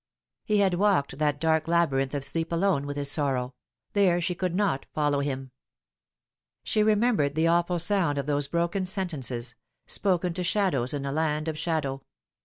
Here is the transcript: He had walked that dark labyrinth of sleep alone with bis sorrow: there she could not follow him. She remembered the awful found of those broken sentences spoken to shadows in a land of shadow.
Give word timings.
He 0.43 0.57
had 0.61 0.73
walked 0.73 1.19
that 1.19 1.39
dark 1.39 1.67
labyrinth 1.67 2.15
of 2.15 2.23
sleep 2.23 2.51
alone 2.51 2.87
with 2.87 2.95
bis 2.95 3.11
sorrow: 3.11 3.53
there 3.93 4.19
she 4.19 4.33
could 4.33 4.55
not 4.55 4.87
follow 4.95 5.19
him. 5.19 5.51
She 6.63 6.81
remembered 6.81 7.35
the 7.35 7.45
awful 7.47 7.77
found 7.77 8.17
of 8.17 8.25
those 8.25 8.47
broken 8.47 8.87
sentences 8.87 9.53
spoken 9.85 10.33
to 10.33 10.43
shadows 10.43 10.95
in 10.95 11.05
a 11.05 11.11
land 11.11 11.47
of 11.47 11.55
shadow. 11.55 12.01